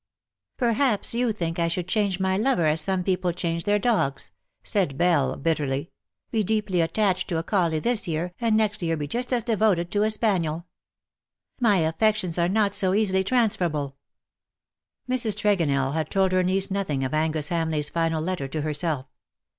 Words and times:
''"Perhaps 0.57 1.13
you 1.13 1.31
think 1.31 1.59
I 1.59 1.69
could 1.69 1.87
change 1.87 2.19
my 2.19 2.35
lover 2.35 2.65
as 2.65 2.81
some 2.81 3.03
people 3.03 3.31
change 3.31 3.65
their 3.65 3.77
dogs," 3.77 4.31
said 4.63 4.97
Belle, 4.97 5.35
bitterly," 5.35 5.91
be 6.31 6.43
deeply 6.43 6.81
attached 6.81 7.27
to 7.27 7.37
a 7.37 7.43
colley 7.43 7.77
this 7.77 8.07
year 8.07 8.33
and 8.41 8.57
next 8.57 8.81
year 8.81 8.97
be 8.97 9.05
just 9.05 9.31
as 9.31 9.43
devoted 9.43 9.91
to 9.91 10.01
a 10.01 10.09
spaniel. 10.09 10.65
My 11.59 11.77
affections 11.81 12.39
are 12.39 12.49
not 12.49 12.73
so 12.73 12.95
easily 12.95 13.23
transferable.'^ 13.23 13.93
Mrs. 15.07 15.35
Tregonell 15.35 15.93
had 15.93 16.09
told 16.09 16.31
her 16.31 16.41
niece 16.41 16.71
nothing 16.71 17.03
of 17.03 17.13
Angus 17.13 17.49
Hamleigh's 17.49 17.91
final 17.91 18.23
letter 18.23 18.47
to 18.47 18.61
herself. 18.61 19.05